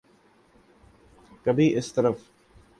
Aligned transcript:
کبھی 1.43 1.77
اس 1.77 1.93
طرف۔ 1.93 2.15